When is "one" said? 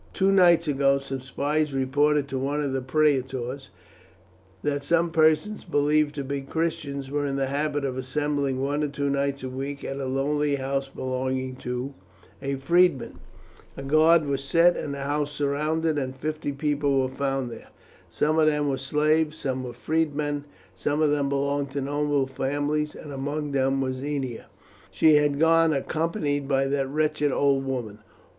2.39-2.59, 8.59-8.83